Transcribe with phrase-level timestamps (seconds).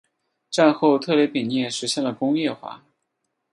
[0.49, 2.83] 战后特雷比涅实现了工业化。